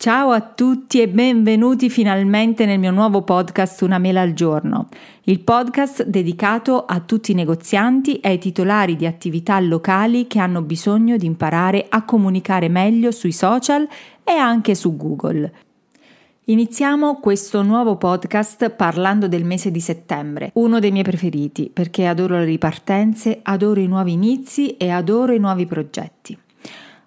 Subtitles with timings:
[0.00, 4.86] Ciao a tutti e benvenuti finalmente nel mio nuovo podcast Una mela al giorno,
[5.22, 10.62] il podcast dedicato a tutti i negozianti e ai titolari di attività locali che hanno
[10.62, 13.88] bisogno di imparare a comunicare meglio sui social
[14.22, 15.52] e anche su Google.
[16.44, 22.38] Iniziamo questo nuovo podcast parlando del mese di settembre, uno dei miei preferiti perché adoro
[22.38, 26.38] le ripartenze, adoro i nuovi inizi e adoro i nuovi progetti.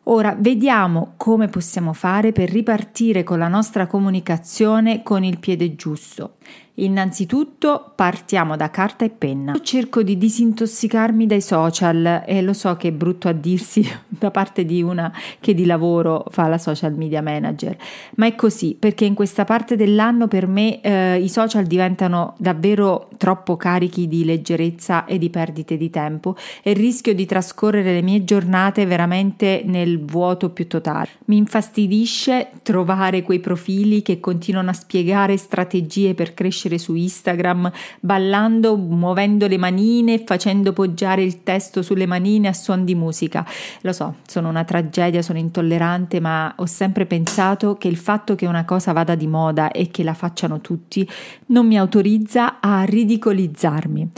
[0.05, 6.37] Ora vediamo come possiamo fare per ripartire con la nostra comunicazione con il piede giusto.
[6.81, 9.53] Innanzitutto partiamo da carta e penna.
[9.61, 14.65] Cerco di disintossicarmi dai social e lo so che è brutto a dirsi da parte
[14.65, 17.77] di una che di lavoro fa la social media manager,
[18.15, 23.09] ma è così perché in questa parte dell'anno per me eh, i social diventano davvero
[23.17, 28.23] troppo carichi di leggerezza e di perdite di tempo e rischio di trascorrere le mie
[28.23, 31.09] giornate veramente nel vuoto più totale.
[31.25, 37.71] Mi infastidisce trovare quei profili che continuano a spiegare strategie per crescere crescere su Instagram,
[37.99, 43.45] ballando, muovendo le manine, facendo poggiare il testo sulle manine a suon di musica.
[43.81, 48.45] Lo so, sono una tragedia, sono intollerante, ma ho sempre pensato che il fatto che
[48.45, 51.07] una cosa vada di moda e che la facciano tutti
[51.47, 54.11] non mi autorizza a ridicolizzarmi.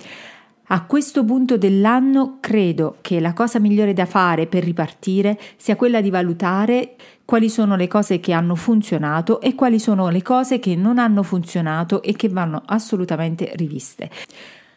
[0.67, 6.00] A questo punto dell'anno credo che la cosa migliore da fare per ripartire sia quella
[6.00, 10.75] di valutare quali sono le cose che hanno funzionato e quali sono le cose che
[10.78, 14.09] non hanno funzionato e che vanno assolutamente riviste.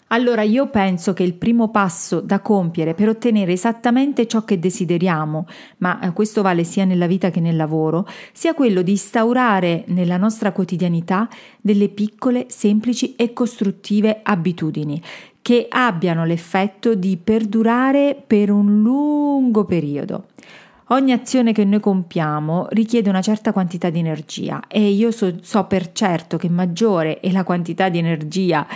[0.08, 5.46] Allora io penso che il primo passo da compiere per ottenere esattamente ciò che desideriamo,
[5.78, 10.16] ma eh, questo vale sia nella vita che nel lavoro, sia quello di instaurare nella
[10.16, 11.28] nostra quotidianità
[11.60, 15.02] delle piccole, semplici e costruttive abitudini
[15.46, 20.24] che abbiano l'effetto di perdurare per un lungo periodo.
[20.88, 25.62] Ogni azione che noi compiamo richiede una certa quantità di energia e io so, so
[25.66, 28.66] per certo che maggiore è la quantità di energia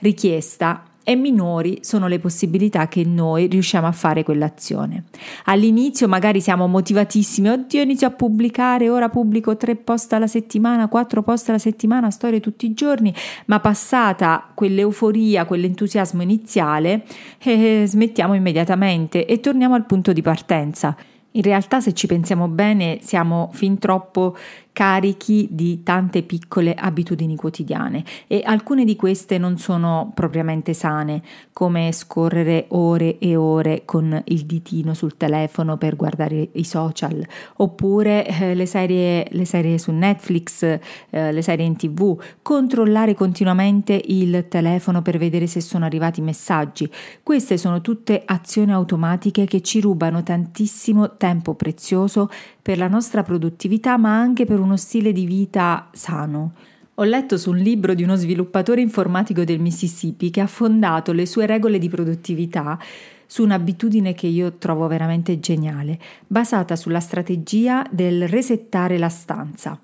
[0.00, 5.04] richiesta e minori sono le possibilità che noi riusciamo a fare quell'azione.
[5.44, 11.22] All'inizio magari siamo motivatissimi, oddio inizio a pubblicare, ora pubblico tre post alla settimana, quattro
[11.22, 13.14] post alla settimana, storie tutti i giorni,
[13.44, 17.04] ma passata quell'euforia, quell'entusiasmo iniziale,
[17.38, 20.96] eh, smettiamo immediatamente e torniamo al punto di partenza.
[21.36, 24.36] In realtà, se ci pensiamo bene, siamo fin troppo
[24.76, 31.22] carichi di tante piccole abitudini quotidiane e alcune di queste non sono propriamente sane,
[31.54, 37.26] come scorrere ore e ore con il ditino sul telefono per guardare i social,
[37.56, 43.98] oppure eh, le, serie, le, serie, su Netflix, eh, le serie in tv, controllare continuamente
[44.08, 46.86] il telefono per vedere se sono arrivati messaggi.
[47.22, 52.28] Queste sono tutte azioni automatiche che ci rubano tantissimo tempo prezioso
[52.66, 56.54] per la nostra produttività, ma anche per uno stile di vita sano.
[56.94, 61.26] Ho letto su un libro di uno sviluppatore informatico del Mississippi che ha fondato le
[61.26, 62.76] sue regole di produttività
[63.24, 65.96] su un'abitudine che io trovo veramente geniale,
[66.26, 69.78] basata sulla strategia del resettare la stanza.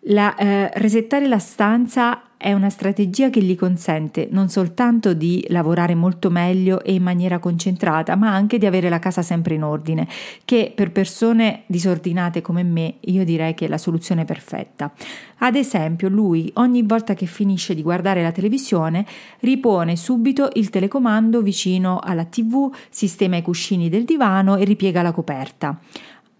[0.00, 5.94] La, eh, resettare la stanza è una strategia che gli consente non soltanto di lavorare
[5.94, 10.08] molto meglio e in maniera concentrata, ma anche di avere la casa sempre in ordine,
[10.44, 14.92] che per persone disordinate come me io direi che è la soluzione perfetta.
[15.38, 19.06] Ad esempio, lui ogni volta che finisce di guardare la televisione
[19.40, 25.12] ripone subito il telecomando vicino alla TV, sistema i cuscini del divano e ripiega la
[25.12, 25.78] coperta.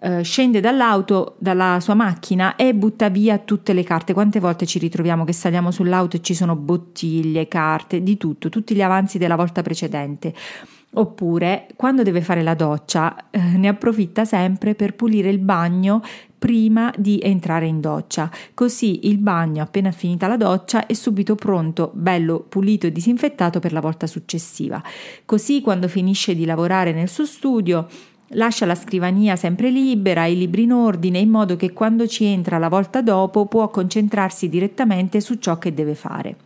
[0.05, 4.13] Eh, scende dall'auto, dalla sua macchina e butta via tutte le carte.
[4.13, 8.75] Quante volte ci ritroviamo che saliamo sull'auto e ci sono bottiglie, carte, di tutto, tutti
[8.75, 10.35] gli avanzi della volta precedente.
[10.95, 16.03] Oppure, quando deve fare la doccia, eh, ne approfitta sempre per pulire il bagno
[16.37, 18.29] prima di entrare in doccia.
[18.53, 23.73] Così il bagno, appena finita la doccia, è subito pronto, bello pulito e disinfettato per
[23.73, 24.83] la volta successiva.
[25.25, 27.87] Così, quando finisce di lavorare nel suo studio,
[28.35, 32.57] Lascia la scrivania sempre libera, i libri in ordine, in modo che quando ci entra
[32.57, 36.37] la volta dopo può concentrarsi direttamente su ciò che deve fare.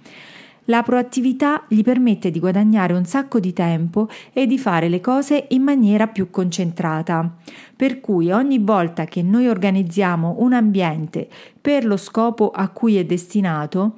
[0.69, 5.47] La proattività gli permette di guadagnare un sacco di tempo e di fare le cose
[5.51, 7.37] in maniera più concentrata.
[7.77, 11.29] Per cui ogni volta che noi organizziamo un ambiente
[11.61, 13.95] per lo scopo a cui è destinato,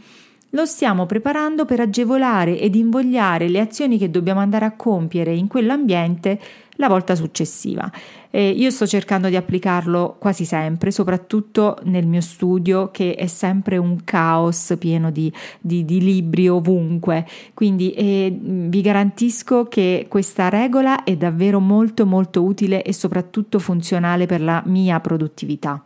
[0.51, 5.47] lo stiamo preparando per agevolare ed invogliare le azioni che dobbiamo andare a compiere in
[5.47, 6.39] quell'ambiente
[6.79, 7.91] la volta successiva.
[8.31, 13.77] E io sto cercando di applicarlo quasi sempre, soprattutto nel mio studio che è sempre
[13.77, 17.27] un caos pieno di, di, di libri ovunque.
[17.55, 24.27] Quindi eh, vi garantisco che questa regola è davvero molto molto utile e soprattutto funzionale
[24.27, 25.83] per la mia produttività.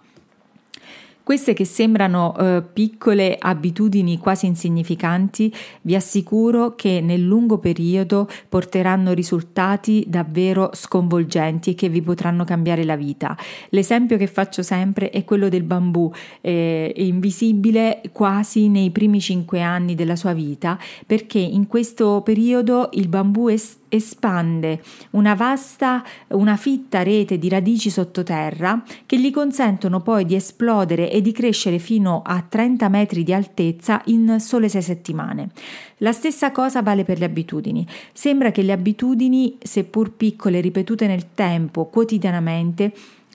[1.22, 9.12] Queste che sembrano eh, piccole abitudini quasi insignificanti, vi assicuro che nel lungo periodo porteranno
[9.12, 13.36] risultati davvero sconvolgenti e che vi potranno cambiare la vita.
[13.68, 16.10] L'esempio che faccio sempre è quello del bambù,
[16.40, 20.76] eh, invisibile quasi nei primi cinque anni della sua vita,
[21.06, 23.56] perché in questo periodo il bambù è
[23.92, 24.80] espande
[25.10, 31.20] una vasta, una fitta rete di radici sottoterra che gli consentono poi di esplodere e
[31.20, 35.50] di crescere fino a 30 metri di altezza in sole 6 settimane.
[35.98, 37.86] La stessa cosa vale per le abitudini.
[38.12, 42.92] Sembra che le abitudini, seppur piccole, ripetute nel tempo, quotidianamente,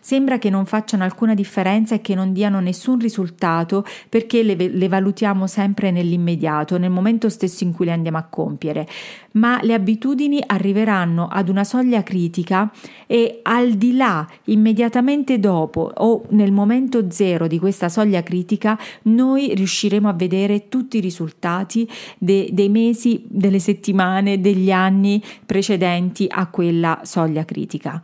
[0.08, 4.88] Sembra che non facciano alcuna differenza e che non diano nessun risultato perché le, le,
[4.88, 8.88] valutiamo sempre nell'immediato, nel momento stesso in cui le andiamo a compiere.
[9.32, 12.72] Ma le abitudini arriveranno ad una soglia critica
[13.06, 19.54] e al di là, immediatamente dopo o nel momento zero di questa soglia critica, noi
[19.56, 21.86] riusciremo a vedere tutti i risultati
[22.18, 28.02] de, dei mesi, delle settimane, degli anni precedenti a quella soglia critica.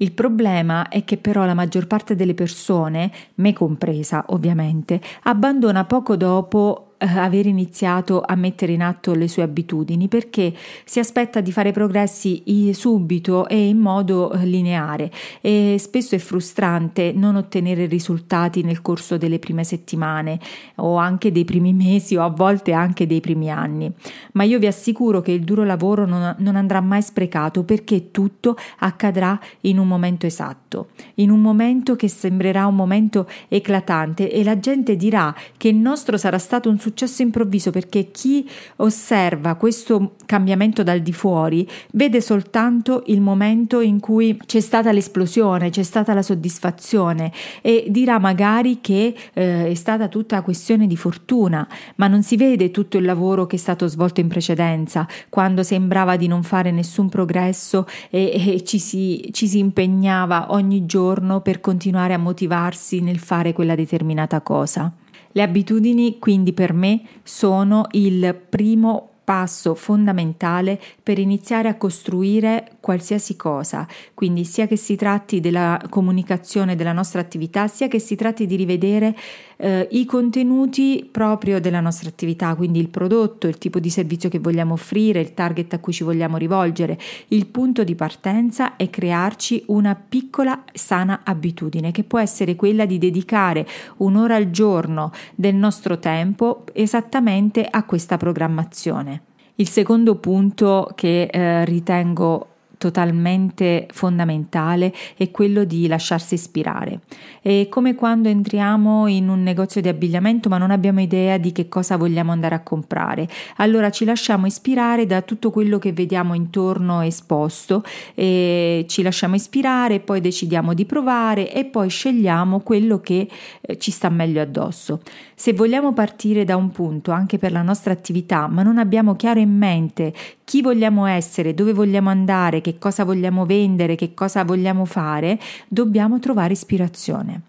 [0.00, 6.16] Il problema è che però la maggior parte delle persone, me compresa ovviamente, abbandona poco
[6.16, 10.52] dopo aver iniziato a mettere in atto le sue abitudini perché
[10.84, 12.42] si aspetta di fare progressi
[12.72, 15.10] subito e in modo eh, lineare
[15.40, 20.38] e spesso è frustrante non ottenere risultati nel corso delle prime settimane
[20.76, 23.90] o anche dei primi mesi o a volte anche dei primi anni.
[24.32, 28.56] Ma io vi assicuro che il duro lavoro non, non andrà mai sprecato perché tutto
[28.80, 34.58] accadrà in un momento esatto, in un momento che sembrerà un momento eclatante e la
[34.58, 40.16] gente dirà che il nostro sarà stato un successo successo improvviso perché chi osserva questo
[40.26, 46.12] cambiamento dal di fuori vede soltanto il momento in cui c'è stata l'esplosione, c'è stata
[46.12, 47.32] la soddisfazione
[47.62, 51.66] e dirà magari che eh, è stata tutta questione di fortuna,
[51.96, 56.16] ma non si vede tutto il lavoro che è stato svolto in precedenza, quando sembrava
[56.16, 61.60] di non fare nessun progresso e, e ci, si, ci si impegnava ogni giorno per
[61.60, 64.92] continuare a motivarsi nel fare quella determinata cosa.
[65.32, 73.36] Le abitudini quindi per me sono il primo passo fondamentale per iniziare a costruire qualsiasi
[73.36, 78.46] cosa, quindi sia che si tratti della comunicazione della nostra attività, sia che si tratti
[78.46, 79.16] di rivedere
[79.60, 84.38] eh, i contenuti proprio della nostra attività, quindi il prodotto, il tipo di servizio che
[84.38, 86.98] vogliamo offrire, il target a cui ci vogliamo rivolgere.
[87.28, 92.98] Il punto di partenza è crearci una piccola sana abitudine che può essere quella di
[92.98, 93.66] dedicare
[93.98, 99.22] un'ora al giorno del nostro tempo esattamente a questa programmazione.
[99.56, 102.49] Il secondo punto che eh, ritengo
[102.80, 107.00] totalmente fondamentale è quello di lasciarsi ispirare.
[107.42, 111.68] È come quando entriamo in un negozio di abbigliamento ma non abbiamo idea di che
[111.68, 113.28] cosa vogliamo andare a comprare.
[113.56, 117.84] Allora ci lasciamo ispirare da tutto quello che vediamo intorno esposto
[118.14, 123.28] e ci lasciamo ispirare, poi decidiamo di provare e poi scegliamo quello che
[123.60, 125.02] eh, ci sta meglio addosso.
[125.34, 129.38] Se vogliamo partire da un punto anche per la nostra attività, ma non abbiamo chiaro
[129.38, 130.14] in mente
[130.50, 135.38] chi vogliamo essere, dove vogliamo andare, che cosa vogliamo vendere, che cosa vogliamo fare,
[135.68, 137.42] dobbiamo trovare ispirazione.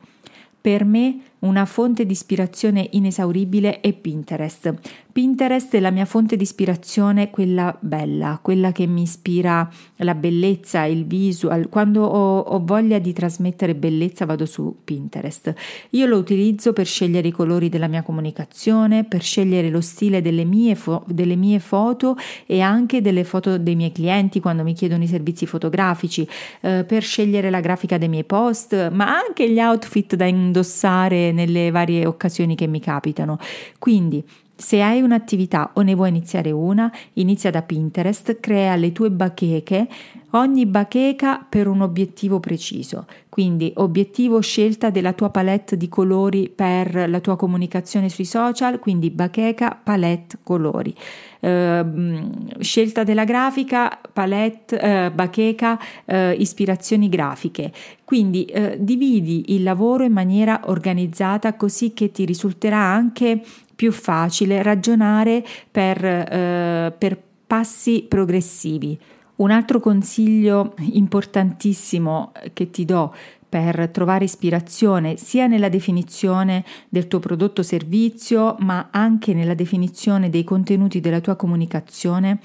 [0.62, 4.74] Per me una fonte di ispirazione inesauribile è Pinterest.
[5.12, 10.86] Pinterest è la mia fonte di ispirazione, quella bella, quella che mi ispira la bellezza,
[10.86, 11.68] il visual.
[11.68, 15.54] Quando ho, ho, voglia di trasmettere bellezza vado su Pinterest.
[15.92, 20.46] Io lo utilizzo per scegliere i colori della mia comunicazione, per scegliere lo stile delle
[20.46, 22.16] mie, fo- delle mie foto
[22.46, 26.26] e anche delle foto dei miei clienti quando mi chiedono i servizi fotografici,
[26.62, 31.70] eh, per scegliere la grafica dei miei post, ma anche gli outfit da indossare nelle
[31.70, 33.38] varie occasioni che mi capitano.
[33.78, 34.24] Quindi
[34.62, 39.88] se hai un'attività o ne vuoi iniziare una, inizia da Pinterest, crea le tue bacheche,
[40.32, 43.08] ogni bacheca per un obiettivo preciso.
[43.28, 49.10] Quindi obiettivo scelta della tua palette di colori per la tua comunicazione sui social, quindi
[49.10, 50.94] bacheca, palette, colori.
[51.40, 57.72] Uh, scelta della grafica, palette, uh, bacheca, uh, ispirazioni grafiche.
[58.12, 63.42] Quindi eh, dividi il lavoro in maniera organizzata così che ti risulterà anche
[63.82, 68.96] più facile ragionare per, eh, per passi progressivi.
[69.38, 73.12] Un altro consiglio importantissimo che ti do
[73.50, 80.30] per trovare ispirazione sia nella definizione del tuo prodotto o servizio, ma anche nella definizione
[80.30, 82.38] dei contenuti della tua comunicazione,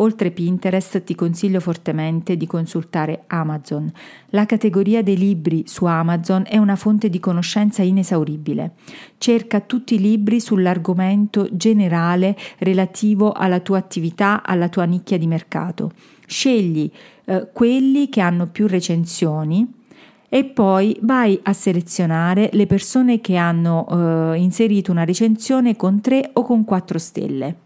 [0.00, 3.90] Oltre Pinterest ti consiglio fortemente di consultare Amazon.
[4.30, 8.74] La categoria dei libri su Amazon è una fonte di conoscenza inesauribile.
[9.18, 15.92] Cerca tutti i libri sull'argomento generale relativo alla tua attività, alla tua nicchia di mercato.
[16.26, 16.90] Scegli
[17.24, 19.66] eh, quelli che hanno più recensioni
[20.28, 26.30] e poi vai a selezionare le persone che hanno eh, inserito una recensione con 3
[26.34, 27.56] o con 4 stelle.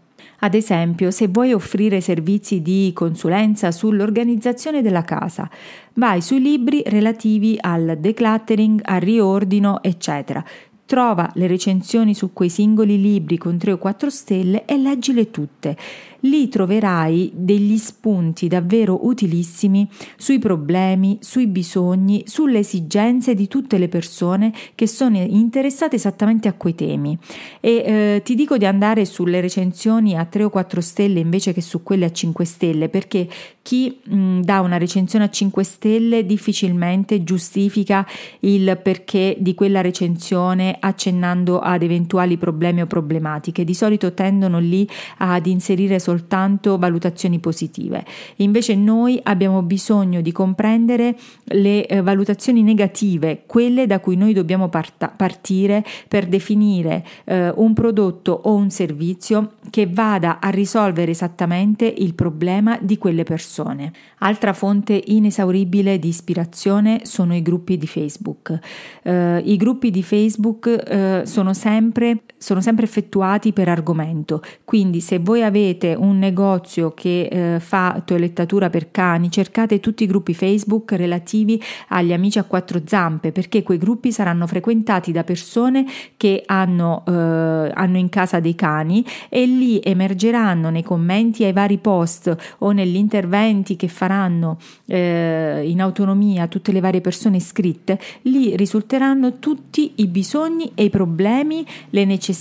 [0.43, 5.49] Ad esempio, se vuoi offrire servizi di consulenza sull'organizzazione della casa,
[5.93, 10.43] vai sui libri relativi al decluttering, al riordino, eccetera.
[10.85, 15.77] Trova le recensioni su quei singoli libri con 3 o 4 stelle e leggile tutte
[16.23, 23.87] lì troverai degli spunti davvero utilissimi sui problemi, sui bisogni, sulle esigenze di tutte le
[23.87, 27.17] persone che sono interessate esattamente a quei temi.
[27.59, 31.61] E eh, ti dico di andare sulle recensioni a 3 o 4 stelle invece che
[31.61, 33.27] su quelle a 5 stelle, perché
[33.61, 38.05] chi mh, dà una recensione a 5 stelle difficilmente giustifica
[38.41, 43.63] il perché di quella recensione accennando ad eventuali problemi o problematiche.
[43.63, 44.87] Di solito tendono lì
[45.17, 48.05] ad inserire soltanto soltanto valutazioni positive.
[48.37, 51.15] Invece noi abbiamo bisogno di comprendere
[51.45, 57.73] le eh, valutazioni negative, quelle da cui noi dobbiamo parta- partire per definire eh, un
[57.73, 63.91] prodotto o un servizio che vada a risolvere esattamente il problema di quelle persone.
[64.19, 68.57] Altra fonte inesauribile di ispirazione sono i gruppi di Facebook.
[69.01, 75.19] Eh, I gruppi di Facebook eh, sono, sempre, sono sempre effettuati per argomento, quindi se
[75.19, 80.91] voi avete un negozio che eh, fa toilettatura per cani, cercate tutti i gruppi Facebook
[80.91, 85.85] relativi agli amici a quattro zampe, perché quei gruppi saranno frequentati da persone
[86.17, 91.77] che hanno, eh, hanno in casa dei cani e lì emergeranno nei commenti ai vari
[91.77, 98.57] post o negli interventi che faranno eh, in autonomia tutte le varie persone iscritte, lì
[98.57, 102.31] risulteranno tutti i bisogni e i problemi, le necessità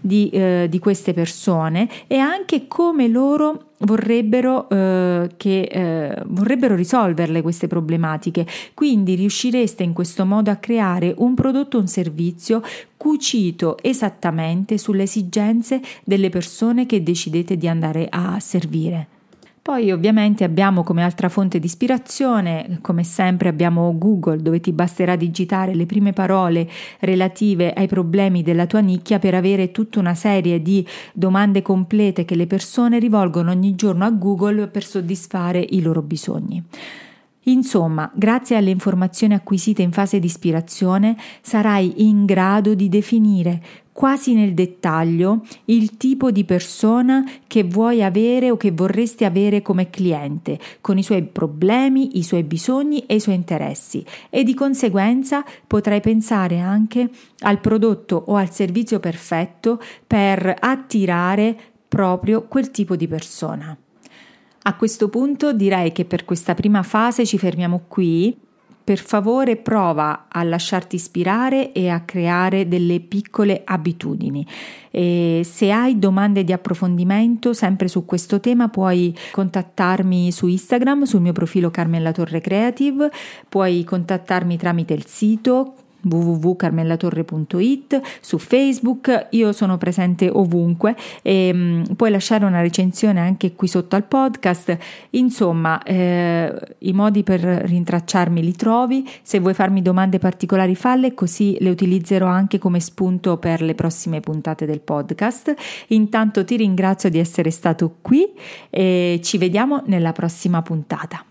[0.00, 7.42] di, eh, di queste persone e anche come loro vorrebbero, eh, che, eh, vorrebbero risolverle
[7.42, 8.46] queste problematiche.
[8.74, 12.62] Quindi riuscireste in questo modo a creare un prodotto un servizio
[12.96, 19.20] cucito esattamente sulle esigenze delle persone che decidete di andare a servire.
[19.62, 25.14] Poi ovviamente abbiamo come altra fonte di ispirazione, come sempre abbiamo Google dove ti basterà
[25.14, 30.60] digitare le prime parole relative ai problemi della tua nicchia per avere tutta una serie
[30.62, 36.02] di domande complete che le persone rivolgono ogni giorno a Google per soddisfare i loro
[36.02, 36.60] bisogni.
[37.46, 44.34] Insomma, grazie alle informazioni acquisite in fase di ispirazione sarai in grado di definire quasi
[44.34, 50.58] nel dettaglio il tipo di persona che vuoi avere o che vorresti avere come cliente,
[50.80, 56.00] con i suoi problemi, i suoi bisogni e i suoi interessi e di conseguenza potrai
[56.00, 61.56] pensare anche al prodotto o al servizio perfetto per attirare
[61.86, 63.76] proprio quel tipo di persona.
[64.64, 68.34] A questo punto direi che per questa prima fase ci fermiamo qui.
[68.84, 74.44] Per favore prova a lasciarti ispirare e a creare delle piccole abitudini.
[74.90, 81.20] E se hai domande di approfondimento sempre su questo tema puoi contattarmi su Instagram sul
[81.20, 83.10] mio profilo Carmella Torre Creative,
[83.48, 92.10] puoi contattarmi tramite il sito www.carmellatorre.it, su Facebook, io sono presente ovunque e mh, puoi
[92.10, 94.76] lasciare una recensione anche qui sotto al podcast.
[95.10, 101.56] Insomma, eh, i modi per rintracciarmi li trovi, se vuoi farmi domande particolari falle così
[101.60, 105.54] le utilizzerò anche come spunto per le prossime puntate del podcast.
[105.88, 108.28] Intanto ti ringrazio di essere stato qui
[108.70, 111.24] e ci vediamo nella prossima puntata.